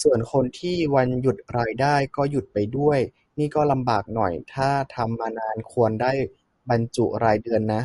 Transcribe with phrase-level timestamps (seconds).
[0.00, 2.98] ส่วนคนที่วันหยุดรายได้ก็หยุดไปด้วย
[3.38, 6.12] นี่ก็ลำบากหน่อย ถ้าทำมานานควรได้
[6.70, 7.82] บรรจุรายเดือนนะ